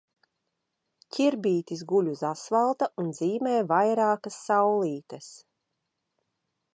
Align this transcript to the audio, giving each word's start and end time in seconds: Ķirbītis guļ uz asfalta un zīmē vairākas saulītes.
Ķirbītis 1.17 1.83
guļ 1.91 2.09
uz 2.13 2.23
asfalta 2.31 2.89
un 3.03 3.13
zīmē 3.19 3.53
vairākas 3.73 4.41
saulītes. 4.49 5.29